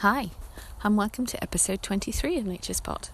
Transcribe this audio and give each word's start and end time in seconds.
Hi, 0.00 0.28
and 0.84 0.98
welcome 0.98 1.24
to 1.24 1.42
episode 1.42 1.82
23 1.82 2.36
of 2.36 2.44
Nature 2.44 2.74
Spot. 2.74 3.08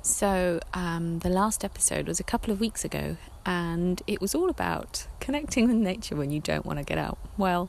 So, 0.00 0.60
um, 0.72 1.18
the 1.18 1.28
last 1.28 1.64
episode 1.64 2.06
was 2.06 2.20
a 2.20 2.22
couple 2.22 2.52
of 2.52 2.60
weeks 2.60 2.84
ago, 2.84 3.16
and 3.44 4.00
it 4.06 4.20
was 4.20 4.32
all 4.32 4.48
about 4.48 5.08
connecting 5.18 5.66
with 5.66 5.76
nature 5.76 6.14
when 6.14 6.30
you 6.30 6.38
don't 6.38 6.64
want 6.64 6.78
to 6.78 6.84
get 6.84 6.98
out. 6.98 7.18
Well, 7.36 7.68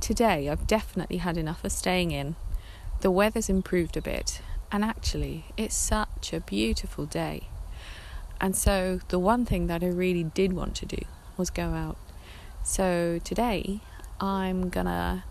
today 0.00 0.50
I've 0.50 0.66
definitely 0.66 1.16
had 1.16 1.38
enough 1.38 1.64
of 1.64 1.72
staying 1.72 2.10
in. 2.10 2.36
The 3.00 3.10
weather's 3.10 3.48
improved 3.48 3.96
a 3.96 4.02
bit, 4.02 4.42
and 4.70 4.84
actually, 4.84 5.46
it's 5.56 5.74
such 5.74 6.34
a 6.34 6.40
beautiful 6.40 7.06
day. 7.06 7.48
And 8.38 8.54
so, 8.54 9.00
the 9.08 9.18
one 9.18 9.46
thing 9.46 9.66
that 9.68 9.82
I 9.82 9.88
really 9.88 10.24
did 10.24 10.52
want 10.52 10.74
to 10.76 10.86
do 10.86 11.06
was 11.38 11.48
go 11.48 11.70
out. 11.70 11.96
So, 12.62 13.18
today 13.24 13.80
I'm 14.20 14.68
gonna 14.68 15.24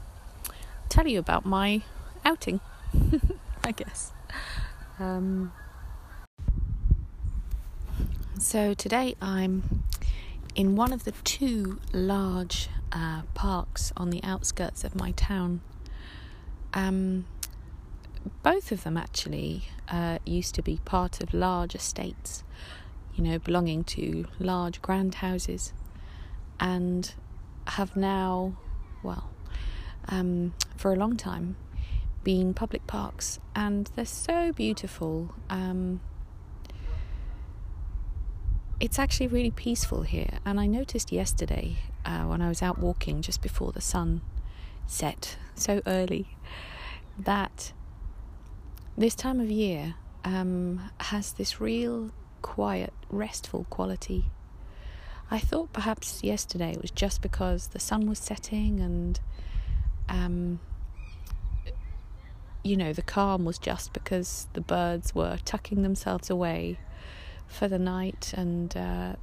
tell 0.89 1.08
you 1.08 1.20
about 1.20 1.46
my 1.46 1.84
outing, 2.32 2.61
I 3.66 3.73
guess. 3.73 4.13
Um, 4.99 5.52
so 8.39 8.73
today 8.73 9.16
I'm 9.22 9.84
in 10.55 10.77
one 10.77 10.94
of 10.94 11.03
the 11.03 11.12
two 11.12 11.81
large 11.91 12.70
uh, 12.94 13.23
parks 13.34 13.91
on 13.98 14.12
the 14.12 14.23
outskirts 14.23 14.86
of 14.86 14.95
my 14.95 15.12
town. 15.12 15.59
Um, 16.73 17.25
both 18.44 18.72
of 18.72 18.84
them 18.86 18.95
actually 18.95 19.63
uh, 19.89 20.20
used 20.25 20.55
to 20.55 20.61
be 20.61 20.80
part 20.86 21.22
of 21.22 21.34
large 21.34 21.75
estates, 21.75 22.45
you 23.13 23.25
know, 23.25 23.39
belonging 23.39 23.84
to 23.84 24.25
large 24.39 24.81
grand 24.81 25.16
houses, 25.16 25.73
and 26.61 27.13
have 27.67 27.98
now, 27.98 28.53
well, 29.03 29.30
um, 30.08 30.53
for 30.77 30.94
a 30.94 30.95
long 30.95 31.17
time, 31.17 31.58
been 32.23 32.53
public 32.53 32.85
parks, 32.88 33.39
and 33.55 33.89
they're 33.95 34.05
so 34.05 34.52
beautiful. 34.52 35.34
Um, 35.50 36.02
it's 38.80 38.97
actually 38.97 39.28
really 39.28 39.52
peaceful 39.52 40.03
here, 40.03 40.39
and 40.45 40.59
I 40.59 40.67
noticed 40.67 41.11
yesterday 41.11 41.78
uh, 42.05 42.23
when 42.23 42.41
I 42.41 42.50
was 42.50 42.61
out 42.61 42.80
walking 42.80 43.22
just 43.22 43.41
before 43.41 43.72
the 43.72 43.81
sun 43.81 44.22
set 44.88 45.38
so 45.55 45.81
early 45.86 46.28
that 47.17 47.72
this 48.97 49.16
time 49.16 49.39
of 49.39 49.50
year 49.50 49.95
um, 50.23 50.89
has 51.00 51.33
this 51.33 51.61
real 51.61 52.11
quiet, 52.41 52.94
restful 53.09 53.66
quality. 53.69 54.25
I 55.30 55.39
thought 55.39 55.72
perhaps 55.72 56.23
yesterday 56.23 56.72
it 56.72 56.81
was 56.81 56.91
just 56.91 57.22
because 57.22 57.67
the 57.67 57.80
sun 57.80 58.08
was 58.08 58.19
setting 58.19 58.80
and 58.80 59.19
um, 60.09 60.59
you 62.64 62.78
know, 62.78 62.94
the 62.94 63.02
calm 63.02 63.45
was 63.45 63.58
just 63.58 63.94
because 63.94 64.48
the 64.54 64.62
birds 64.62 65.16
were 65.16 65.38
tucking 65.45 65.81
themselves 65.81 66.30
away 66.30 66.78
for 67.48 67.68
the 67.68 67.80
night 67.80 68.34
and 68.36 68.76
uh, 68.78 69.14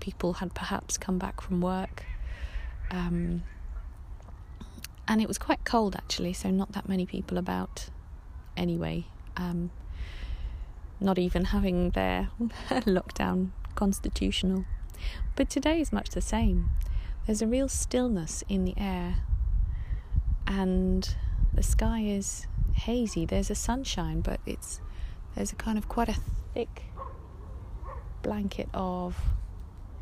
people 0.00 0.34
had 0.34 0.54
perhaps 0.54 0.96
come 0.96 1.18
back 1.18 1.40
from 1.40 1.60
work. 1.60 2.04
Um, 2.90 3.42
and 5.08 5.20
it 5.20 5.28
was 5.28 5.38
quite 5.38 5.64
cold 5.64 5.94
actually, 5.94 6.32
so 6.32 6.50
not 6.50 6.72
that 6.72 6.88
many 6.88 7.06
people 7.06 7.38
about 7.38 7.88
anyway. 8.56 9.06
Um, 9.36 9.70
not 11.00 11.18
even 11.18 11.46
having 11.46 11.90
their 11.90 12.30
lockdown 12.70 13.50
constitutional. 13.74 14.64
But 15.34 15.50
today 15.50 15.80
is 15.80 15.92
much 15.92 16.10
the 16.10 16.22
same. 16.22 16.70
There's 17.26 17.42
a 17.42 17.46
real 17.46 17.68
stillness 17.68 18.42
in 18.48 18.64
the 18.64 18.74
air, 18.76 19.16
and 20.46 21.14
the 21.52 21.62
sky 21.62 22.00
is 22.00 22.46
hazy. 22.76 23.26
There's 23.26 23.50
a 23.50 23.54
sunshine, 23.54 24.20
but 24.20 24.40
it's 24.46 24.80
there's 25.34 25.52
a 25.52 25.56
kind 25.56 25.76
of 25.76 25.88
quite 25.88 26.08
a 26.08 26.16
thick 26.54 26.84
blanket 28.22 28.68
of 28.72 29.16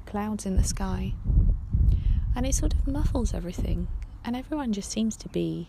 clouds 0.06 0.46
in 0.46 0.56
the 0.56 0.64
sky, 0.64 1.14
and 2.36 2.46
it 2.46 2.54
sort 2.54 2.74
of 2.74 2.86
muffles 2.86 3.34
everything. 3.34 3.88
And 4.24 4.34
everyone 4.34 4.72
just 4.72 4.90
seems 4.90 5.16
to 5.16 5.28
be, 5.28 5.68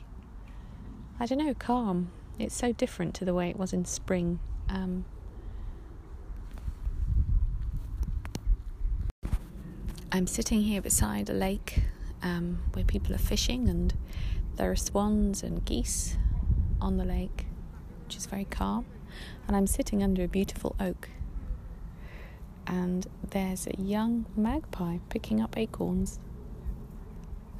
I 1.19 1.25
don't 1.25 1.39
know, 1.39 1.53
calm. 1.53 2.11
It's 2.39 2.55
so 2.55 2.71
different 2.71 3.13
to 3.15 3.25
the 3.25 3.33
way 3.33 3.49
it 3.49 3.57
was 3.57 3.73
in 3.73 3.85
spring. 3.85 4.39
Um, 4.69 5.05
I'm 10.11 10.27
sitting 10.27 10.61
here 10.61 10.81
beside 10.81 11.29
a 11.29 11.33
lake 11.33 11.81
um, 12.23 12.59
where 12.73 12.85
people 12.85 13.13
are 13.13 13.19
fishing, 13.19 13.67
and 13.67 13.93
there 14.55 14.71
are 14.71 14.75
swans 14.77 15.43
and 15.43 15.65
geese 15.65 16.15
on 16.85 16.97
the 16.97 17.03
lake, 17.03 17.47
which 18.03 18.15
is 18.15 18.27
very 18.27 18.45
calm. 18.45 18.85
And 19.47 19.57
I'm 19.57 19.65
sitting 19.65 20.03
under 20.03 20.23
a 20.23 20.27
beautiful 20.27 20.75
oak. 20.79 21.09
And 22.67 23.07
there's 23.31 23.67
a 23.67 23.81
young 23.81 24.25
magpie 24.35 24.99
picking 25.09 25.41
up 25.41 25.57
acorns. 25.57 26.19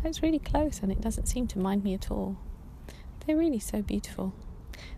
It's 0.03 0.22
really 0.22 0.40
close 0.40 0.81
and 0.81 0.91
it 0.91 1.02
doesn't 1.02 1.25
seem 1.25 1.47
to 1.47 1.59
mind 1.59 1.84
me 1.84 1.96
at 1.96 2.12
all. 2.12 2.38
They're 3.25 3.36
really 3.36 3.59
so 3.59 3.81
beautiful. 3.81 4.34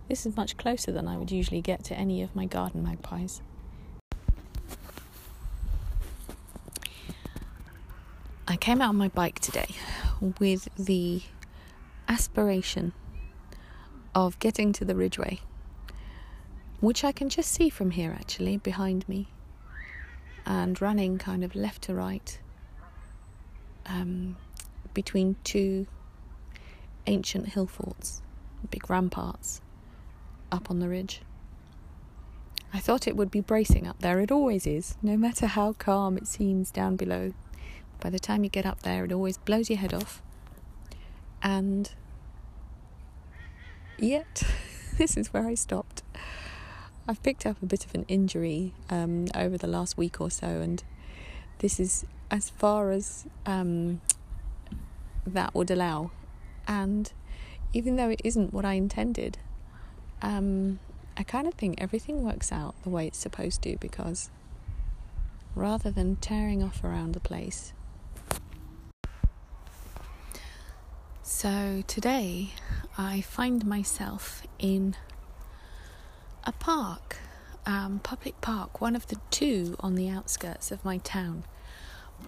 This 0.10 0.26
is 0.26 0.36
much 0.36 0.58
closer 0.58 0.92
than 0.92 1.08
I 1.08 1.18
would 1.18 1.32
usually 1.32 1.62
get 1.62 1.86
to 1.86 1.96
any 1.96 2.22
of 2.22 2.36
my 2.36 2.46
garden 2.46 2.84
magpies. 2.84 3.42
I 8.50 8.58
came 8.58 8.82
out 8.82 8.90
on 8.90 8.96
my 8.98 9.10
bike 9.10 9.40
today 9.40 9.76
with 10.40 10.68
the 10.78 11.22
aspiration 12.10 12.94
of 14.18 14.40
getting 14.40 14.74
to 14.74 14.84
the 14.84 14.96
Ridgeway, 14.96 15.40
which 16.80 17.04
I 17.04 17.12
can 17.12 17.30
just 17.30 17.52
see 17.52 17.70
from 17.70 17.92
here 17.92 18.18
actually 18.20 18.58
behind 18.58 19.08
me, 19.08 19.28
and 20.44 20.82
running 20.82 21.20
kind 21.20 21.44
of 21.44 21.54
left 21.54 21.84
to 21.84 21.94
right 21.94 22.40
um, 23.86 24.36
between 24.96 25.36
two 25.44 25.86
ancient 27.06 27.50
hill 27.50 27.68
forts, 27.68 28.24
big 28.72 28.90
ramparts 28.90 29.62
up 30.52 30.72
on 30.72 30.80
the 30.80 30.90
ridge. 30.90 31.22
I 32.74 32.80
thought 32.80 33.08
it 33.08 33.16
would 33.16 33.30
be 33.30 33.42
bracing 33.42 33.86
up 33.86 34.00
there. 34.00 34.20
It 34.20 34.32
always 34.32 34.66
is, 34.66 34.98
no 35.04 35.16
matter 35.16 35.46
how 35.46 35.74
calm 35.74 36.18
it 36.18 36.26
seems 36.26 36.72
down 36.72 36.96
below. 36.96 37.34
By 38.00 38.10
the 38.10 38.20
time 38.20 38.44
you 38.44 38.50
get 38.50 38.66
up 38.66 38.82
there, 38.82 39.06
it 39.06 39.12
always 39.12 39.38
blows 39.38 39.70
your 39.70 39.78
head 39.78 39.94
off. 39.94 40.24
And 41.44 41.92
yet 43.98 44.44
this 44.98 45.18
is 45.18 45.34
where 45.34 45.48
I 45.48 45.54
stopped. 45.54 46.04
I've 47.08 47.24
picked 47.24 47.46
up 47.46 47.62
a 47.62 47.66
bit 47.66 47.86
of 47.86 47.96
an 47.96 48.06
injury 48.08 48.74
um, 48.90 49.28
over 49.34 49.58
the 49.58 49.68
last 49.68 49.98
week 49.98 50.20
or 50.20 50.30
so, 50.30 50.48
and 50.48 50.84
this 51.60 51.80
is 51.80 52.06
as 52.30 52.50
far 52.50 52.92
as 52.92 53.26
um, 53.46 54.02
that 55.26 55.56
would 55.56 55.72
allow. 55.72 56.12
And 56.68 57.12
even 57.74 57.96
though 57.96 58.10
it 58.10 58.22
isn't 58.24 58.54
what 58.54 58.66
I 58.66 58.74
intended, 58.74 59.38
um, 60.22 60.80
I 61.16 61.24
kind 61.24 61.48
of 61.48 61.54
think 61.54 61.82
everything 61.82 62.24
works 62.24 62.52
out 62.52 62.76
the 62.84 62.90
way 62.90 63.08
it's 63.08 63.18
supposed 63.18 63.62
to 63.64 63.78
because 63.80 64.30
rather 65.56 65.90
than 65.90 66.18
tearing 66.18 66.62
off 66.62 66.84
around 66.84 67.14
the 67.14 67.20
place. 67.20 67.74
So 71.30 71.84
today 71.88 72.52
I 72.98 73.20
find 73.20 73.66
myself 73.66 74.44
in 74.60 74.96
a 76.46 76.54
park, 76.54 77.18
um, 77.66 78.00
public 78.00 78.40
park, 78.40 78.80
one 78.80 78.96
of 78.96 79.08
the 79.08 79.18
two 79.30 79.76
on 79.82 79.96
the 79.96 80.08
outskirts 80.08 80.72
of 80.72 80.86
my 80.86 81.00
town, 81.00 81.44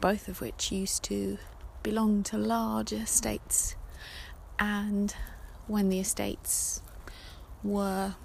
both 0.02 0.28
of 0.28 0.42
which 0.42 0.70
used 0.74 1.02
to 1.04 1.38
belong 1.82 2.24
to 2.24 2.38
large 2.38 2.92
estates. 2.92 3.78
And 4.60 5.16
when 5.68 5.88
the 5.88 6.02
estates 6.02 6.82
were 7.64 8.16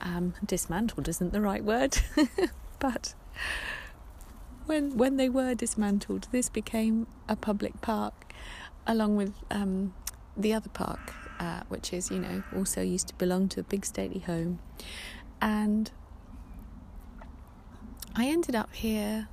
um, 0.00 0.36
dismantled, 0.42 1.06
isn't 1.06 1.34
the 1.34 1.42
right 1.42 1.62
word, 1.62 1.98
but 2.78 3.12
when 4.64 4.96
when 4.96 5.18
they 5.18 5.28
were 5.28 5.54
dismantled, 5.54 6.28
this 6.32 6.48
became 6.48 7.06
a 7.28 7.36
public 7.36 7.82
park, 7.82 8.32
along 8.88 9.16
with 9.16 9.34
um, 9.50 9.94
the 10.36 10.54
other 10.54 10.70
park, 10.70 11.12
uh, 11.38 11.60
which 11.68 11.92
is, 11.92 12.10
you 12.10 12.18
know, 12.18 12.42
also 12.56 12.80
used 12.80 13.08
to 13.08 13.14
belong 13.14 13.48
to 13.50 13.60
a 13.60 13.62
big 13.62 13.84
stately 13.84 14.20
home. 14.20 14.58
And 15.40 15.90
I 18.16 18.26
ended 18.26 18.56
up 18.56 18.74
here 18.74 19.28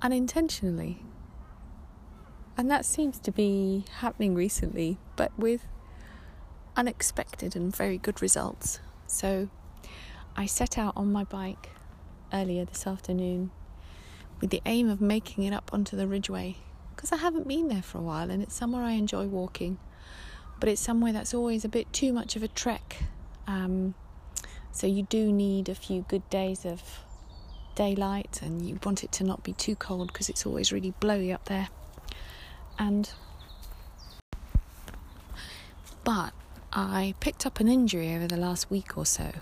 unintentionally. 0.00 1.02
And 2.56 2.70
that 2.70 2.84
seems 2.84 3.18
to 3.20 3.32
be 3.32 3.84
happening 3.98 4.34
recently, 4.34 4.98
but 5.16 5.36
with 5.38 5.66
unexpected 6.76 7.56
and 7.56 7.74
very 7.74 7.98
good 7.98 8.22
results. 8.22 8.80
So 9.06 9.48
I 10.36 10.46
set 10.46 10.78
out 10.78 10.92
on 10.96 11.10
my 11.10 11.24
bike 11.24 11.70
earlier 12.32 12.64
this 12.64 12.86
afternoon 12.86 13.50
with 14.40 14.50
the 14.50 14.62
aim 14.64 14.88
of 14.88 15.00
making 15.00 15.44
it 15.44 15.52
up 15.52 15.70
onto 15.72 15.96
the 15.96 16.06
Ridgeway 16.06 16.56
because 17.00 17.12
I 17.12 17.16
haven't 17.16 17.48
been 17.48 17.68
there 17.68 17.80
for 17.80 17.96
a 17.96 18.02
while 18.02 18.30
and 18.30 18.42
it's 18.42 18.54
somewhere 18.54 18.82
I 18.82 18.92
enjoy 18.92 19.24
walking. 19.26 19.78
but 20.60 20.68
it's 20.68 20.80
somewhere 20.80 21.12
that's 21.12 21.32
always 21.32 21.64
a 21.64 21.68
bit 21.68 21.90
too 21.92 22.12
much 22.12 22.36
of 22.36 22.42
a 22.42 22.48
trek. 22.48 23.04
Um, 23.46 23.94
so 24.72 24.86
you 24.86 25.04
do 25.04 25.32
need 25.32 25.70
a 25.70 25.74
few 25.74 26.04
good 26.08 26.28
days 26.30 26.64
of 26.66 26.82
daylight, 27.74 28.40
and 28.42 28.60
you 28.62 28.78
want 28.84 29.02
it 29.02 29.10
to 29.12 29.24
not 29.24 29.42
be 29.42 29.54
too 29.54 29.74
cold 29.74 30.12
because 30.12 30.28
it's 30.28 30.44
always 30.44 30.70
really 30.70 30.92
blowy 31.00 31.32
up 31.32 31.46
there. 31.46 31.68
And 32.78 33.10
but 36.04 36.32
I 36.72 37.14
picked 37.20 37.46
up 37.46 37.58
an 37.60 37.68
injury 37.68 38.14
over 38.14 38.26
the 38.26 38.36
last 38.36 38.70
week 38.70 38.96
or 38.96 39.06
so, 39.06 39.32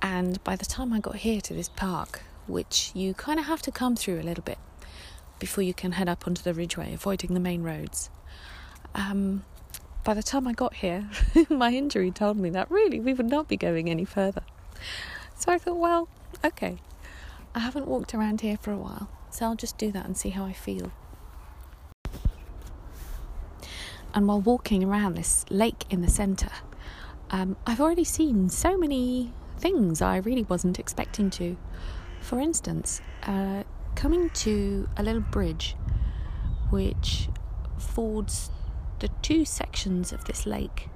and 0.00 0.42
by 0.44 0.54
the 0.56 0.64
time 0.64 0.92
I 0.92 1.00
got 1.00 1.16
here 1.16 1.40
to 1.40 1.54
this 1.54 1.68
park, 1.68 2.22
which 2.46 2.92
you 2.94 3.14
kind 3.14 3.38
of 3.40 3.46
have 3.46 3.62
to 3.62 3.72
come 3.72 3.96
through 3.96 4.20
a 4.20 4.22
little 4.22 4.44
bit 4.44 4.58
before 5.38 5.62
you 5.62 5.74
can 5.74 5.92
head 5.92 6.08
up 6.08 6.26
onto 6.26 6.42
the 6.42 6.54
ridgeway, 6.54 6.94
avoiding 6.94 7.34
the 7.34 7.40
main 7.40 7.62
roads. 7.62 8.10
Um, 8.94 9.44
by 10.04 10.14
the 10.14 10.22
time 10.22 10.46
I 10.46 10.52
got 10.52 10.74
here, 10.74 11.08
my 11.50 11.72
injury 11.72 12.10
told 12.10 12.36
me 12.36 12.50
that 12.50 12.70
really 12.70 13.00
we 13.00 13.12
would 13.12 13.26
not 13.26 13.48
be 13.48 13.56
going 13.56 13.90
any 13.90 14.04
further. 14.04 14.42
So 15.36 15.52
I 15.52 15.58
thought, 15.58 15.76
well, 15.76 16.08
okay, 16.44 16.78
I 17.54 17.58
haven't 17.60 17.86
walked 17.86 18.14
around 18.14 18.40
here 18.40 18.56
for 18.56 18.72
a 18.72 18.78
while, 18.78 19.08
so 19.30 19.46
I'll 19.46 19.56
just 19.56 19.78
do 19.78 19.90
that 19.92 20.06
and 20.06 20.16
see 20.16 20.30
how 20.30 20.44
I 20.44 20.52
feel. 20.52 20.92
And 24.14 24.26
while 24.26 24.40
walking 24.40 24.82
around 24.82 25.16
this 25.16 25.44
lake 25.50 25.84
in 25.90 26.00
the 26.00 26.08
centre, 26.08 26.52
um, 27.30 27.56
I've 27.66 27.80
already 27.80 28.04
seen 28.04 28.48
so 28.48 28.78
many 28.78 29.32
things 29.58 30.00
I 30.00 30.16
really 30.18 30.44
wasn't 30.44 30.78
expecting 30.78 31.28
to. 31.30 31.56
For 32.20 32.40
instance, 32.40 33.00
uh, 33.24 33.64
coming 33.96 34.30
to 34.30 34.88
a 34.96 35.02
little 35.02 35.22
bridge 35.22 35.74
which 36.70 37.28
fords 37.78 38.50
the 39.00 39.08
two 39.22 39.44
sections 39.44 40.12
of 40.12 40.26
this 40.26 40.46
lake, 40.46 40.88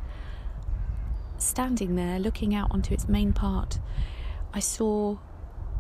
standing 1.38 1.96
there 1.96 2.18
looking 2.18 2.54
out 2.54 2.70
onto 2.70 2.94
its 2.94 3.08
main 3.08 3.32
part, 3.32 3.78
I 4.52 4.60
saw 4.60 5.18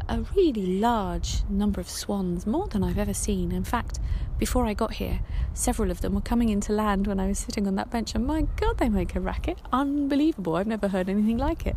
a 0.08 0.22
really 0.34 0.78
large 0.80 1.42
number 1.48 1.80
of 1.80 1.88
swans, 1.88 2.46
more 2.46 2.66
than 2.68 2.82
I've 2.82 2.98
ever 2.98 3.14
seen. 3.14 3.52
In 3.52 3.64
fact, 3.64 4.00
before 4.38 4.66
I 4.66 4.74
got 4.74 4.94
here, 4.94 5.20
several 5.52 5.90
of 5.90 6.00
them 6.00 6.14
were 6.14 6.20
coming 6.20 6.48
into 6.48 6.72
land 6.72 7.06
when 7.06 7.20
I 7.20 7.28
was 7.28 7.38
sitting 7.38 7.66
on 7.66 7.76
that 7.76 7.90
bench, 7.90 8.14
and 8.14 8.26
my 8.26 8.42
God, 8.56 8.78
they 8.78 8.88
make 8.88 9.14
a 9.14 9.20
racket! 9.20 9.58
Unbelievable! 9.72 10.56
I've 10.56 10.66
never 10.66 10.88
heard 10.88 11.08
anything 11.08 11.38
like 11.38 11.66
it. 11.66 11.76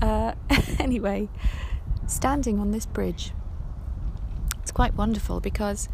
Uh, 0.00 0.32
anyway, 0.78 1.28
standing 2.06 2.58
on 2.58 2.70
this 2.70 2.86
bridge, 2.86 3.32
it's 4.62 4.72
quite 4.72 4.94
wonderful 4.94 5.40
because 5.40 5.88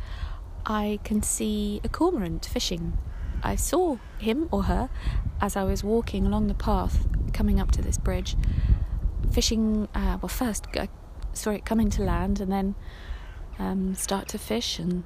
I 0.64 0.98
can 1.04 1.22
see 1.22 1.80
a 1.84 1.88
cormorant 1.88 2.46
fishing. 2.46 2.98
I 3.42 3.56
saw 3.56 3.98
him 4.18 4.48
or 4.50 4.64
her 4.64 4.90
as 5.40 5.56
I 5.56 5.64
was 5.64 5.84
walking 5.84 6.26
along 6.26 6.48
the 6.48 6.54
path 6.54 7.06
coming 7.32 7.60
up 7.60 7.70
to 7.72 7.82
this 7.82 7.98
bridge, 7.98 8.36
fishing. 9.30 9.88
Uh, 9.94 10.18
well, 10.20 10.28
first 10.28 10.66
I 10.74 10.88
saw 11.32 11.50
it 11.50 11.64
come 11.64 11.80
into 11.80 12.02
land 12.02 12.40
and 12.40 12.50
then 12.50 12.74
um, 13.58 13.94
start 13.94 14.28
to 14.28 14.38
fish 14.38 14.78
and 14.78 15.04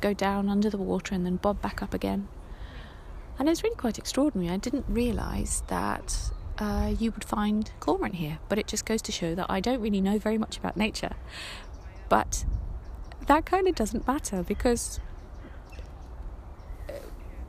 go 0.00 0.12
down 0.12 0.48
under 0.48 0.70
the 0.70 0.78
water 0.78 1.14
and 1.14 1.24
then 1.24 1.36
bob 1.36 1.62
back 1.62 1.82
up 1.82 1.94
again. 1.94 2.28
And 3.38 3.48
it's 3.48 3.62
really 3.62 3.76
quite 3.76 3.98
extraordinary. 3.98 4.52
I 4.52 4.58
didn't 4.58 4.84
realise 4.88 5.62
that 5.68 6.32
uh, 6.58 6.92
you 6.98 7.10
would 7.10 7.24
find 7.24 7.70
cormorant 7.80 8.16
here, 8.16 8.38
but 8.48 8.58
it 8.58 8.66
just 8.66 8.84
goes 8.84 9.00
to 9.02 9.12
show 9.12 9.34
that 9.34 9.46
I 9.48 9.60
don't 9.60 9.80
really 9.80 10.00
know 10.02 10.18
very 10.18 10.36
much 10.36 10.58
about 10.58 10.76
nature. 10.76 11.12
But 12.10 12.44
that 13.26 13.46
kind 13.46 13.66
of 13.66 13.74
doesn't 13.74 14.06
matter 14.06 14.42
because, 14.42 15.00
uh, 16.90 16.92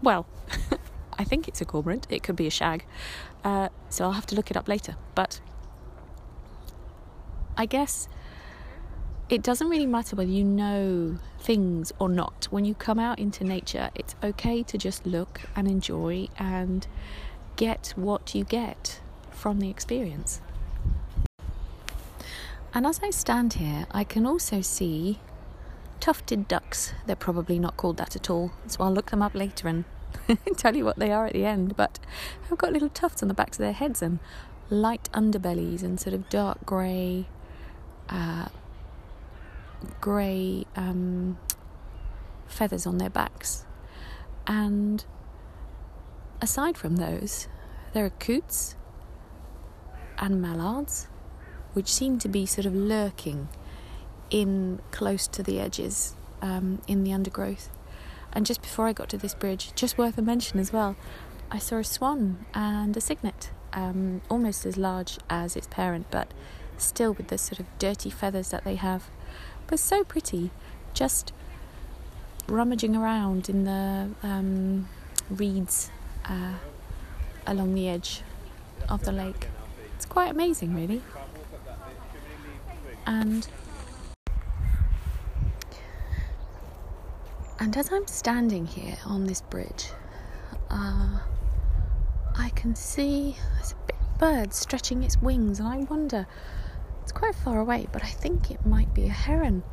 well, 0.01 0.25
I 1.19 1.25
think 1.25 1.49
it's 1.49 1.59
a 1.59 1.65
cormorant. 1.65 2.07
It 2.09 2.23
could 2.23 2.37
be 2.37 2.47
a 2.47 2.51
shag. 2.51 2.85
Uh, 3.43 3.67
so 3.89 4.05
I'll 4.05 4.13
have 4.13 4.27
to 4.27 4.35
look 4.35 4.49
it 4.49 4.55
up 4.55 4.69
later. 4.69 4.95
But 5.15 5.41
I 7.57 7.65
guess 7.65 8.07
it 9.29 9.41
doesn't 9.41 9.67
really 9.67 9.87
matter 9.87 10.15
whether 10.15 10.29
you 10.29 10.43
know 10.43 11.17
things 11.39 11.91
or 11.99 12.07
not. 12.07 12.47
When 12.51 12.63
you 12.63 12.75
come 12.75 12.99
out 12.99 13.17
into 13.17 13.43
nature, 13.43 13.89
it's 13.95 14.15
okay 14.23 14.61
to 14.63 14.77
just 14.77 15.05
look 15.05 15.41
and 15.55 15.67
enjoy 15.67 16.27
and 16.37 16.85
get 17.55 17.93
what 17.95 18.35
you 18.35 18.43
get 18.43 19.01
from 19.31 19.59
the 19.59 19.69
experience. 19.69 20.41
And 22.73 22.87
as 22.87 23.01
I 23.03 23.09
stand 23.09 23.53
here, 23.53 23.85
I 23.91 24.03
can 24.03 24.25
also 24.25 24.61
see 24.61 25.19
tufted 25.99 26.47
ducks. 26.47 26.93
They're 27.05 27.15
probably 27.15 27.59
not 27.59 27.75
called 27.77 27.97
that 27.97 28.15
at 28.15 28.29
all, 28.29 28.51
so 28.67 28.83
I'll 28.83 28.93
look 28.93 29.11
them 29.11 29.21
up 29.21 29.35
later 29.35 29.67
and 29.67 29.83
tell 30.57 30.75
you 30.75 30.85
what 30.85 30.97
they 30.97 31.11
are 31.11 31.25
at 31.27 31.33
the 31.33 31.45
end. 31.45 31.75
But 31.75 31.99
they've 32.49 32.57
got 32.57 32.71
little 32.71 32.89
tufts 32.89 33.21
on 33.21 33.27
the 33.27 33.33
backs 33.33 33.57
of 33.57 33.63
their 33.63 33.73
heads 33.73 34.01
and 34.01 34.19
light 34.69 35.09
underbellies 35.13 35.83
and 35.83 35.99
sort 35.99 36.13
of 36.13 36.29
dark 36.29 36.65
grey 36.65 37.27
uh, 38.09 38.47
grey 39.99 40.65
um, 40.75 41.37
feathers 42.47 42.85
on 42.85 42.97
their 42.97 43.09
backs. 43.09 43.65
And 44.47 45.03
aside 46.41 46.77
from 46.77 46.97
those, 46.97 47.47
there 47.93 48.05
are 48.05 48.09
coots 48.11 48.75
and 50.17 50.41
mallards, 50.41 51.07
which 51.73 51.91
seem 51.91 52.19
to 52.19 52.27
be 52.27 52.45
sort 52.45 52.65
of 52.65 52.75
lurking 52.75 53.47
in 54.29 54.79
close 54.91 55.27
to 55.27 55.43
the 55.43 55.59
edges 55.59 56.15
um, 56.41 56.81
in 56.87 57.03
the 57.03 57.13
undergrowth. 57.13 57.69
And 58.33 58.45
just 58.45 58.61
before 58.61 58.87
I 58.87 58.93
got 58.93 59.09
to 59.09 59.17
this 59.17 59.33
bridge, 59.33 59.73
just 59.75 59.97
worth 59.97 60.17
a 60.17 60.21
mention 60.21 60.59
as 60.59 60.71
well, 60.71 60.95
I 61.51 61.59
saw 61.59 61.77
a 61.77 61.83
swan 61.83 62.45
and 62.53 62.95
a 62.95 63.01
cygnet, 63.01 63.51
um, 63.73 64.21
almost 64.29 64.65
as 64.65 64.77
large 64.77 65.17
as 65.29 65.55
its 65.55 65.67
parent, 65.67 66.07
but 66.09 66.33
still 66.77 67.13
with 67.13 67.27
the 67.27 67.37
sort 67.37 67.59
of 67.59 67.65
dirty 67.77 68.09
feathers 68.09 68.49
that 68.49 68.63
they 68.63 68.75
have. 68.75 69.09
But 69.67 69.79
so 69.79 70.03
pretty, 70.03 70.51
just 70.93 71.33
rummaging 72.47 72.95
around 72.95 73.49
in 73.49 73.65
the 73.65 74.09
um, 74.23 74.87
reeds 75.29 75.91
uh, 76.25 76.53
along 77.45 77.75
the 77.75 77.89
edge 77.89 78.21
of 78.89 79.03
the 79.03 79.11
lake. 79.11 79.47
It's 79.95 80.05
quite 80.05 80.31
amazing, 80.31 80.73
really. 80.73 81.01
And 83.05 83.47
and 87.59 87.77
as 87.77 87.91
I'm 87.91 88.07
standing 88.07 88.65
here 88.65 88.97
on 89.05 89.25
this 89.25 89.41
bridge, 89.41 89.89
uh, 90.69 91.19
I 92.37 92.49
can 92.55 92.75
see 92.75 93.35
there's 93.55 93.73
a 93.73 93.75
big 93.87 93.97
bird 94.19 94.53
stretching 94.53 95.03
its 95.03 95.21
wings, 95.21 95.59
and 95.59 95.67
I 95.67 95.77
wonder 95.77 96.27
it's 97.01 97.11
quite 97.11 97.35
far 97.35 97.59
away, 97.59 97.87
but 97.91 98.03
I 98.03 98.09
think 98.09 98.51
it 98.51 98.65
might 98.65 98.93
be 98.93 99.05
a 99.05 99.09
heron. 99.09 99.63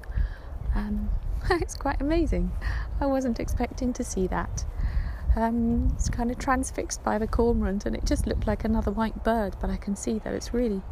Um, 0.75 1.11
it's 1.51 1.75
quite 1.75 2.01
amazing. 2.01 2.53
I 3.01 3.07
wasn't 3.07 3.41
expecting 3.41 3.93
to 3.95 4.05
see 4.05 4.27
that. 4.29 4.65
Um, 5.37 5.93
it's 5.95 6.09
kind 6.09 6.31
of 6.31 6.39
transfixed 6.39 7.03
by 7.05 7.19
the 7.19 7.27
cormorant, 7.27 7.87
and 7.87 7.95
it 7.95 8.05
just 8.05 8.27
looked 8.27 8.47
like 8.47 8.65
another 8.65 8.91
white 8.91 9.23
bird. 9.25 9.57
But 9.61 9.71
I 9.71 9.77
can 9.77 9.95
see 9.95 10.19
that 10.21 10.35
it's 10.35 10.53
really, 10.53 10.83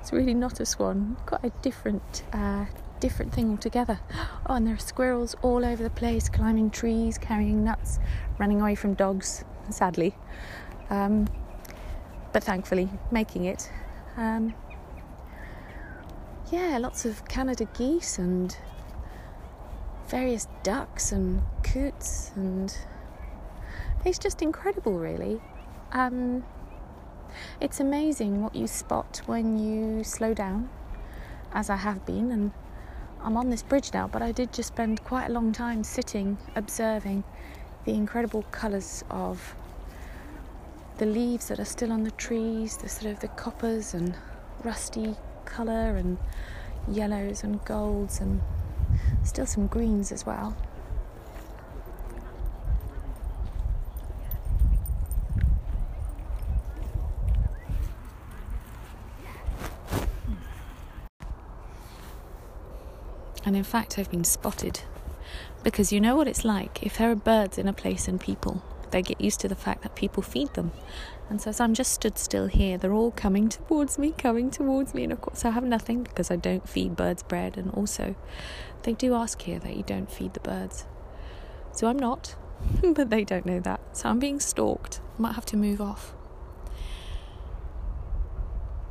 it's 0.00 0.12
really 0.12 0.34
not 0.34 0.60
a 0.60 0.66
swan. 0.66 1.16
Quite 1.26 1.44
a 1.44 1.50
different, 1.62 2.22
uh, 2.32 2.66
different 3.00 3.32
thing 3.32 3.50
altogether. 3.50 4.00
Oh, 4.46 4.54
and 4.54 4.66
there 4.66 4.74
are 4.74 4.78
squirrels 4.78 5.36
all 5.42 5.64
over 5.64 5.80
the 5.80 5.90
place, 5.90 6.28
climbing 6.28 6.70
trees, 6.70 7.18
carrying 7.18 7.62
nuts, 7.62 8.00
running 8.38 8.60
away 8.60 8.74
from 8.74 8.94
dogs. 8.94 9.44
Sadly, 9.68 10.16
um, 10.88 11.28
but 12.32 12.42
thankfully 12.42 12.88
making 13.12 13.44
it. 13.44 13.70
Um, 14.16 14.54
yeah, 16.50 16.78
lots 16.78 17.04
of 17.04 17.28
Canada 17.28 17.68
geese 17.74 18.18
and 18.18 18.56
various 20.08 20.48
ducks 20.64 21.12
and 21.12 21.42
coots, 21.62 22.32
and 22.34 22.76
it's 24.04 24.18
just 24.18 24.42
incredible, 24.42 24.98
really. 24.98 25.40
Um, 25.92 26.42
it's 27.60 27.80
amazing 27.80 28.42
what 28.42 28.54
you 28.54 28.66
spot 28.66 29.22
when 29.26 29.58
you 29.58 30.04
slow 30.04 30.34
down, 30.34 30.68
as 31.52 31.70
I 31.70 31.76
have 31.76 32.04
been, 32.06 32.30
and 32.30 32.52
I'm 33.22 33.36
on 33.36 33.50
this 33.50 33.62
bridge 33.62 33.92
now, 33.92 34.08
but 34.08 34.22
I 34.22 34.32
did 34.32 34.52
just 34.52 34.68
spend 34.68 35.04
quite 35.04 35.26
a 35.26 35.32
long 35.32 35.52
time 35.52 35.84
sitting, 35.84 36.38
observing 36.56 37.24
the 37.84 37.92
incredible 37.92 38.42
colours 38.50 39.04
of 39.10 39.54
the 40.98 41.06
leaves 41.06 41.48
that 41.48 41.58
are 41.58 41.64
still 41.64 41.92
on 41.92 42.04
the 42.04 42.10
trees, 42.12 42.76
the 42.76 42.88
sort 42.88 43.12
of 43.12 43.20
the 43.20 43.28
coppers 43.28 43.94
and 43.94 44.14
rusty 44.62 45.16
colour 45.44 45.96
and 45.96 46.18
yellows 46.88 47.42
and 47.42 47.64
golds 47.64 48.20
and 48.20 48.40
still 49.24 49.46
some 49.46 49.66
greens 49.66 50.12
as 50.12 50.26
well. 50.26 50.56
In 63.60 63.64
fact, 63.64 63.98
I've 63.98 64.10
been 64.10 64.24
spotted 64.24 64.80
because 65.62 65.92
you 65.92 66.00
know 66.00 66.16
what 66.16 66.26
it's 66.26 66.46
like 66.46 66.82
if 66.82 66.96
there 66.96 67.10
are 67.10 67.14
birds 67.14 67.58
in 67.58 67.68
a 67.68 67.74
place 67.74 68.08
and 68.08 68.18
people. 68.18 68.62
they 68.90 69.02
get 69.02 69.20
used 69.20 69.38
to 69.40 69.48
the 69.48 69.54
fact 69.54 69.82
that 69.82 69.94
people 69.94 70.22
feed 70.22 70.52
them. 70.54 70.72
And 71.28 71.40
so 71.42 71.50
as 71.50 71.60
I'm 71.60 71.74
just 71.74 71.92
stood 71.92 72.18
still 72.18 72.46
here, 72.46 72.78
they're 72.78 72.94
all 72.94 73.10
coming 73.10 73.50
towards 73.50 73.98
me, 73.98 74.12
coming 74.16 74.50
towards 74.50 74.94
me. 74.94 75.04
And 75.04 75.12
of 75.12 75.20
course, 75.20 75.44
I 75.44 75.50
have 75.50 75.62
nothing 75.62 76.02
because 76.02 76.30
I 76.30 76.36
don't 76.36 76.66
feed 76.66 76.96
birds 76.96 77.22
bread. 77.22 77.58
And 77.58 77.70
also, 77.72 78.16
they 78.82 78.94
do 78.94 79.14
ask 79.14 79.42
here 79.42 79.58
that 79.60 79.76
you 79.76 79.84
don't 79.84 80.10
feed 80.10 80.32
the 80.32 80.40
birds. 80.40 80.86
So 81.70 81.86
I'm 81.86 81.98
not, 81.98 82.34
but 82.82 83.10
they 83.10 83.24
don't 83.24 83.44
know 83.44 83.60
that. 83.60 83.80
So 83.92 84.08
I'm 84.08 84.18
being 84.18 84.40
stalked. 84.40 85.00
I 85.18 85.22
might 85.22 85.34
have 85.34 85.46
to 85.46 85.56
move 85.56 85.82
off. 85.82 86.14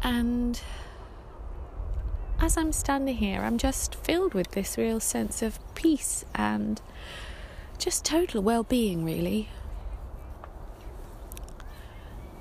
And 0.03 0.61
as 2.41 2.57
I'm 2.57 2.71
standing 2.71 3.17
here, 3.17 3.41
I'm 3.41 3.57
just 3.57 3.95
filled 3.95 4.33
with 4.33 4.51
this 4.51 4.77
real 4.77 4.99
sense 4.99 5.41
of 5.41 5.59
peace 5.75 6.23
and 6.33 6.81
just 7.77 8.05
total 8.05 8.41
well 8.41 8.63
being, 8.63 9.03
really. 9.03 9.49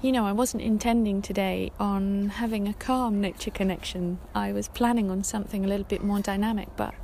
You 0.01 0.13
know, 0.13 0.25
I 0.25 0.33
wasn't 0.33 0.63
intending 0.63 1.21
today 1.23 1.73
on 1.81 2.29
having 2.29 2.69
a 2.69 2.75
calm 2.75 3.21
nature 3.21 3.51
connection. 3.51 4.21
I 4.35 4.53
was 4.53 4.69
planning 4.69 5.11
on 5.11 5.25
something 5.25 5.65
a 5.65 5.69
little 5.69 5.87
bit 5.87 6.05
more 6.05 6.21
dynamic, 6.21 6.69
but 6.77 6.95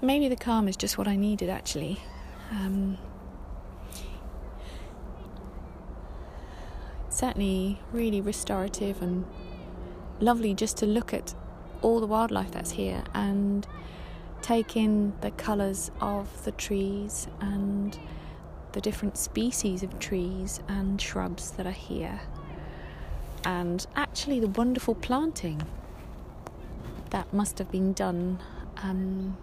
maybe 0.00 0.28
the 0.28 0.36
calm 0.36 0.68
is 0.68 0.76
just 0.76 0.96
what 0.96 1.08
I 1.08 1.16
needed 1.16 1.50
actually. 1.50 1.98
Um, 2.52 2.96
certainly 7.10 7.80
really 7.92 8.20
restorative 8.20 9.02
and 9.02 9.24
lovely 10.20 10.54
just 10.54 10.76
to 10.78 10.86
look 10.86 11.14
at 11.14 11.34
all 11.82 12.00
the 12.00 12.06
wildlife 12.06 12.50
that's 12.50 12.72
here 12.72 13.02
and 13.14 13.66
take 14.42 14.76
in 14.76 15.12
the 15.20 15.30
colours 15.32 15.90
of 16.00 16.44
the 16.44 16.52
trees 16.52 17.28
and 17.40 17.98
the 18.72 18.80
different 18.80 19.16
species 19.16 19.82
of 19.82 19.98
trees 19.98 20.60
and 20.68 21.00
shrubs 21.00 21.52
that 21.52 21.66
are 21.66 21.70
here, 21.70 22.20
and 23.44 23.86
actually 23.96 24.40
the 24.40 24.48
wonderful 24.48 24.94
planting 24.94 25.62
that 27.10 27.32
must 27.32 27.58
have 27.58 27.70
been 27.70 27.92
done 27.92 28.38
um, 28.82 29.36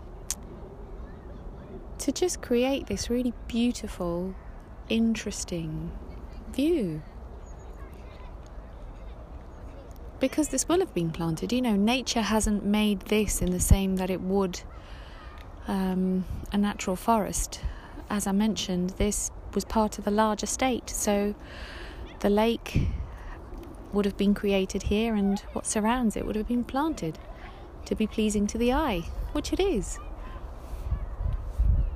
to 1.98 2.12
just 2.12 2.42
create 2.42 2.88
this 2.88 3.10
really 3.10 3.34
beautiful, 3.48 4.36
interesting 4.90 5.92
view. 6.52 7.02
Because 10.20 10.50
this 10.50 10.68
will 10.68 10.80
have 10.80 10.94
been 10.94 11.12
planted, 11.12 11.52
you 11.52 11.62
know, 11.62 11.76
nature 11.76 12.22
hasn't 12.22 12.66
made 12.66 13.02
this 13.02 13.42
in 13.42 13.52
the 13.52 13.60
same 13.60 13.98
that 13.98 14.10
it 14.10 14.22
would 14.22 14.62
um, 15.68 16.26
a 16.52 16.58
natural 16.58 16.96
forest 16.96 17.62
as 18.10 18.28
I 18.28 18.32
mentioned, 18.32 18.92
this 18.92 19.32
was 19.54 19.66
part 19.66 19.98
of 20.00 20.08
a 20.08 20.12
large 20.12 20.44
estate, 20.44 20.90
so 20.90 21.36
the 22.20 22.30
lake 22.30 22.88
would 23.94 24.06
have 24.06 24.18
been 24.18 24.34
created 24.34 24.84
here 24.84 25.16
and 25.16 25.40
what 25.54 25.66
surrounds 25.66 26.16
it 26.16 26.26
would 26.26 26.36
have 26.36 26.48
been 26.48 26.64
planted 26.64 27.18
to 27.86 27.96
be 27.96 28.08
pleasing 28.08 28.48
to 28.48 28.58
the 28.58 28.74
eye, 28.74 29.02
which 29.32 29.54
it 29.54 29.60
is. 29.60 30.00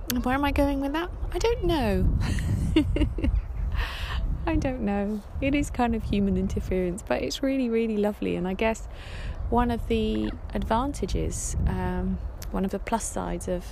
And 0.10 0.24
where 0.26 0.36
am 0.36 0.46
I 0.46 0.52
going 0.52 0.82
with 0.82 0.94
that? 0.94 1.10
I 1.32 1.38
don't 1.38 1.64
know. 1.66 2.18
I 4.50 4.56
don't 4.56 4.82
know. 4.82 5.22
It 5.42 5.54
is 5.54 5.70
kind 5.70 5.94
of 5.94 6.02
human 6.06 6.36
interference, 6.36 7.04
but 7.08 7.22
it's 7.22 7.44
really, 7.44 7.70
really 7.70 7.98
lovely. 7.98 8.36
And 8.36 8.48
I 8.48 8.56
guess 8.56 8.88
one 9.52 9.70
of 9.70 9.88
the 9.88 10.32
advantages, 10.56 11.56
um, 11.68 12.18
one 12.50 12.66
of 12.66 12.72
the 12.72 12.80
plus 12.80 13.06
sides 13.06 13.48
of 13.48 13.64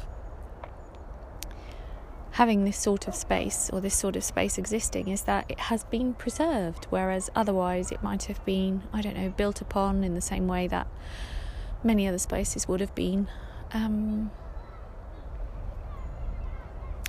having 2.34 2.64
this 2.64 2.78
sort 2.78 3.08
of 3.08 3.16
space 3.16 3.72
or 3.74 3.82
this 3.82 3.96
sort 3.96 4.16
of 4.16 4.24
space 4.24 4.60
existing 4.60 5.08
is 5.08 5.24
that 5.24 5.50
it 5.50 5.62
has 5.62 5.84
been 5.86 6.14
preserved, 6.14 6.86
whereas 6.92 7.32
otherwise 7.36 7.92
it 7.92 8.04
might 8.04 8.26
have 8.26 8.46
been, 8.46 8.84
I 8.94 9.02
don't 9.02 9.18
know, 9.18 9.30
built 9.30 9.62
upon 9.62 10.04
in 10.04 10.14
the 10.14 10.22
same 10.22 10.48
way 10.48 10.68
that 10.68 10.86
many 11.84 12.08
other 12.08 12.20
spaces 12.20 12.68
would 12.68 12.82
have 12.82 12.94
been. 12.94 13.28
Um, 13.74 14.30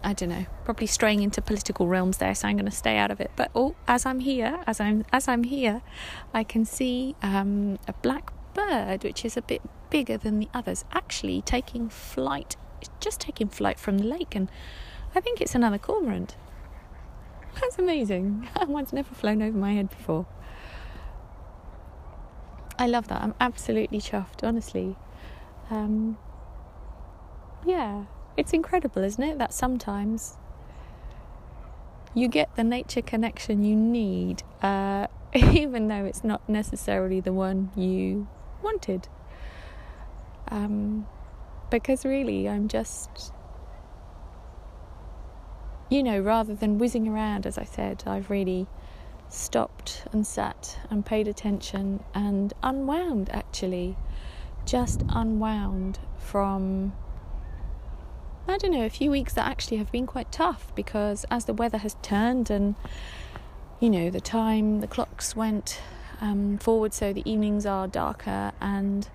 I 0.02 0.12
don't 0.12 0.28
know, 0.28 0.46
probably 0.64 0.86
straying 0.86 1.22
into 1.22 1.42
political 1.42 1.88
realms 1.88 2.18
there, 2.18 2.34
so 2.34 2.48
I'm 2.48 2.56
going 2.56 2.70
to 2.70 2.76
stay 2.76 2.96
out 2.96 3.10
of 3.10 3.20
it. 3.20 3.32
But 3.34 3.50
oh, 3.54 3.74
as 3.86 4.06
I'm 4.06 4.20
here, 4.20 4.60
as 4.66 4.80
I'm 4.80 5.04
as 5.12 5.26
I'm 5.26 5.44
here, 5.44 5.82
I 6.32 6.44
can 6.44 6.64
see 6.64 7.16
um, 7.22 7.78
a 7.88 7.92
black 7.94 8.30
bird, 8.54 9.02
which 9.02 9.24
is 9.24 9.36
a 9.36 9.42
bit 9.42 9.62
bigger 9.90 10.16
than 10.16 10.38
the 10.38 10.48
others, 10.54 10.84
actually 10.92 11.42
taking 11.42 11.88
flight, 11.88 12.56
just 13.00 13.20
taking 13.20 13.48
flight 13.48 13.78
from 13.78 13.98
the 13.98 14.04
lake 14.04 14.34
and 14.34 14.48
I 15.14 15.20
think 15.20 15.40
it's 15.40 15.54
another 15.54 15.78
cormorant. 15.78 16.36
That's 17.60 17.78
amazing. 17.78 18.48
One's 18.68 18.92
never 18.92 19.14
flown 19.14 19.42
over 19.42 19.56
my 19.56 19.72
head 19.72 19.90
before. 19.90 20.26
I 22.78 22.86
love 22.86 23.08
that. 23.08 23.22
I'm 23.22 23.34
absolutely 23.40 23.98
chuffed, 23.98 24.44
honestly. 24.44 24.96
Um, 25.70 26.18
yeah, 27.66 28.04
it's 28.38 28.52
incredible, 28.54 29.02
isn't 29.02 29.22
it? 29.22 29.38
That 29.38 29.52
sometimes 29.52 30.38
you 32.14 32.28
get 32.28 32.56
the 32.56 32.64
nature 32.64 33.02
connection 33.02 33.64
you 33.64 33.76
need, 33.76 34.42
uh, 34.62 35.08
even 35.34 35.88
though 35.88 36.06
it's 36.06 36.24
not 36.24 36.48
necessarily 36.48 37.20
the 37.20 37.34
one 37.34 37.70
you 37.76 38.28
wanted. 38.62 39.08
Um, 40.50 41.06
because 41.70 42.06
really, 42.06 42.48
I'm 42.48 42.68
just 42.68 43.32
you 45.90 46.02
know, 46.02 46.20
rather 46.20 46.54
than 46.54 46.78
whizzing 46.78 47.08
around, 47.08 47.46
as 47.46 47.56
I 47.56 47.64
said, 47.64 48.04
I've 48.06 48.28
really 48.28 48.66
stopped 49.30 50.04
and 50.12 50.26
sat 50.26 50.78
and 50.90 51.04
paid 51.04 51.28
attention 51.28 52.02
and 52.14 52.52
unwound 52.62 53.30
actually. 53.30 53.96
Just 54.66 55.02
unwound 55.08 55.98
from, 56.18 56.92
I 58.50 58.56
don't 58.56 58.72
know, 58.72 58.86
a 58.86 58.90
few 58.90 59.10
weeks 59.10 59.34
that 59.34 59.46
actually 59.46 59.76
have 59.76 59.92
been 59.92 60.06
quite 60.06 60.32
tough 60.32 60.74
because 60.74 61.26
as 61.30 61.44
the 61.44 61.52
weather 61.52 61.76
has 61.78 61.96
turned 62.00 62.48
and, 62.48 62.76
you 63.78 63.90
know, 63.90 64.08
the 64.08 64.22
time, 64.22 64.80
the 64.80 64.86
clocks 64.86 65.36
went 65.36 65.82
um, 66.22 66.56
forward 66.56 66.94
so 66.94 67.12
the 67.12 67.30
evenings 67.30 67.66
are 67.66 67.86
darker 67.86 68.52
and 68.58 69.10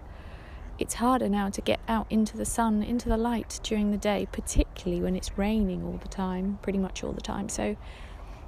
it's 0.78 0.96
harder 0.96 1.28
now 1.30 1.50
to 1.50 1.62
get 1.62 1.80
out 1.88 2.06
into 2.12 2.38
the 2.38 2.46
sun, 2.46 2.84
into 2.84 3.10
the 3.10 3.18
light 3.18 3.60
during 3.63 3.90
the 3.90 3.98
day, 3.98 4.28
particularly 4.32 5.02
when 5.02 5.16
it's 5.16 5.36
raining 5.36 5.84
all 5.84 5.98
the 5.98 6.08
time, 6.08 6.60
pretty 6.62 6.80
much 6.80 7.04
all 7.04 7.12
the 7.12 7.22
time. 7.22 7.50
So, 7.50 7.75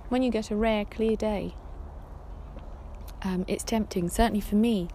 when 0.10 0.22
you 0.22 0.30
get 0.30 0.52
a 0.52 0.56
rare, 0.56 0.86
clear 0.86 1.16
day, 1.16 1.56
um, 3.24 3.44
it's 3.48 3.64
tempting, 3.64 4.10
certainly 4.10 4.42
for 4.42 4.56
me, 4.56 4.90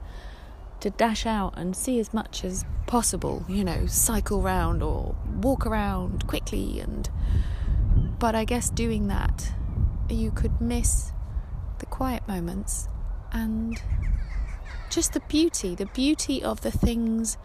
to 0.81 0.91
dash 0.91 1.27
out 1.27 1.55
and 1.57 1.77
see 1.77 1.99
as 1.99 2.13
much 2.13 2.45
as 2.45 2.65
possible, 2.87 3.45
you 3.49 3.65
know, 3.65 3.87
cycle 3.87 4.43
round 4.43 4.83
or 4.83 5.15
walk 5.41 5.67
around 5.67 6.27
quickly. 6.27 6.81
And 6.81 7.09
but 8.19 8.35
I 8.35 8.45
guess 8.45 8.71
doing 8.71 9.09
that, 9.09 9.53
you 10.09 10.31
could 10.31 10.61
miss 10.61 11.13
the 11.79 11.87
quiet 11.87 12.27
moments 12.27 12.89
and 13.33 13.81
just 14.91 15.13
the 15.13 15.21
beauty, 15.21 15.75
the 15.75 15.87
beauty 15.87 16.43
of 16.43 16.63
the 16.63 16.71
things 16.71 17.39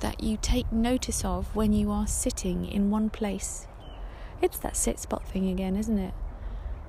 that 0.00 0.22
you 0.22 0.38
take 0.40 0.70
notice 0.72 1.24
of 1.24 1.54
when 1.54 1.72
you 1.72 1.90
are 1.90 2.06
sitting 2.06 2.66
in 2.66 2.90
one 2.90 3.10
place. 3.10 3.66
It's 4.40 4.58
that 4.58 4.76
sit 4.76 4.98
spot 4.98 5.26
thing 5.26 5.48
again, 5.48 5.76
isn't 5.76 5.98
it? 5.98 6.14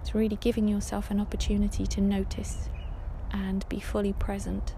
It's 0.01 0.15
really 0.15 0.35
giving 0.35 0.67
yourself 0.67 1.11
an 1.11 1.19
opportunity 1.19 1.85
to 1.87 2.01
notice 2.01 2.69
and 3.31 3.67
be 3.69 3.79
fully 3.79 4.13
present 4.13 4.75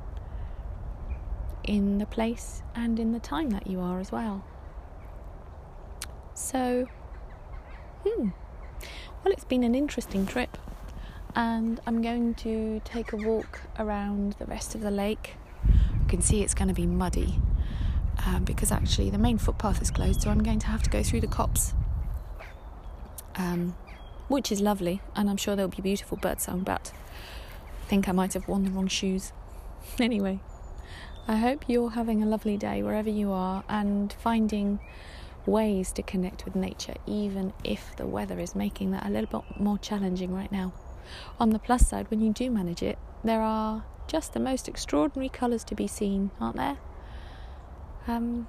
in 1.67 1.97
the 1.97 2.05
place 2.05 2.61
and 2.73 2.99
in 2.99 3.11
the 3.11 3.19
time 3.19 3.49
that 3.51 3.67
you 3.67 3.79
are 3.79 3.99
as 3.99 4.11
well. 4.11 4.43
So, 6.33 6.87
hmm. 8.05 8.29
Well, 9.23 9.33
it's 9.33 9.45
been 9.45 9.63
an 9.63 9.75
interesting 9.75 10.25
trip 10.25 10.57
and 11.35 11.81
I'm 11.85 12.01
going 12.01 12.35
to 12.35 12.81
take 12.85 13.11
a 13.11 13.17
walk 13.17 13.61
around 13.77 14.33
the 14.33 14.45
rest 14.45 14.75
of 14.75 14.81
the 14.81 14.91
lake. 14.91 15.35
You 15.67 16.07
can 16.07 16.21
see 16.21 16.41
it's 16.41 16.53
going 16.53 16.67
to 16.69 16.73
be 16.73 16.85
muddy 16.85 17.39
um, 18.25 18.43
because 18.43 18.71
actually 18.71 19.09
the 19.09 19.17
main 19.17 19.37
footpath 19.37 19.81
is 19.81 19.91
closed, 19.91 20.21
so 20.21 20.29
I'm 20.29 20.43
going 20.43 20.59
to 20.59 20.67
have 20.67 20.81
to 20.83 20.89
go 20.89 21.03
through 21.03 21.21
the 21.21 21.27
copse, 21.27 21.73
um, 23.35 23.75
which 24.27 24.51
is 24.51 24.61
lovely, 24.61 25.01
and 25.15 25.29
I'm 25.29 25.37
sure 25.37 25.55
there'll 25.55 25.69
be 25.69 25.81
beautiful 25.81 26.17
birdsong. 26.17 26.61
But 26.61 26.93
I 27.83 27.87
think 27.87 28.07
I 28.07 28.13
might 28.13 28.33
have 28.33 28.47
worn 28.47 28.63
the 28.63 28.71
wrong 28.71 28.87
shoes. 28.87 29.31
Anyway, 29.99 30.39
I 31.27 31.37
hope 31.37 31.65
you're 31.67 31.89
having 31.89 32.21
a 32.21 32.25
lovely 32.27 32.55
day 32.55 32.83
wherever 32.83 33.09
you 33.09 33.31
are 33.31 33.63
and 33.67 34.13
finding 34.13 34.79
ways 35.47 35.91
to 35.93 36.03
connect 36.03 36.45
with 36.45 36.55
nature, 36.55 36.95
even 37.07 37.51
if 37.63 37.95
the 37.95 38.05
weather 38.05 38.39
is 38.39 38.55
making 38.55 38.91
that 38.91 39.05
a 39.07 39.09
little 39.09 39.41
bit 39.41 39.59
more 39.59 39.79
challenging 39.79 40.33
right 40.33 40.51
now. 40.51 40.71
On 41.39 41.49
the 41.49 41.59
plus 41.59 41.87
side, 41.87 42.09
when 42.11 42.21
you 42.21 42.31
do 42.31 42.51
manage 42.51 42.83
it, 42.83 42.99
there 43.23 43.41
are 43.41 43.85
just 44.07 44.33
the 44.33 44.39
most 44.39 44.67
extraordinary 44.67 45.29
colours 45.29 45.63
to 45.63 45.75
be 45.75 45.87
seen, 45.87 46.29
aren't 46.39 46.57
there? 46.57 46.77
Um, 48.07 48.47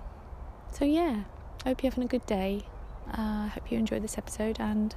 so, 0.71 0.85
yeah, 0.85 1.25
I 1.65 1.71
hope 1.71 1.83
you're 1.83 1.91
having 1.91 2.05
a 2.05 2.09
good 2.09 2.27
day. 2.27 2.67
I 3.11 3.47
uh, 3.47 3.49
hope 3.49 3.71
you 3.71 3.79
enjoyed 3.79 4.03
this 4.03 4.19
episode 4.19 4.59
and 4.61 4.95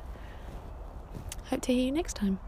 hope 1.46 1.62
to 1.62 1.74
hear 1.74 1.86
you 1.86 1.92
next 1.92 2.16
time. 2.16 2.40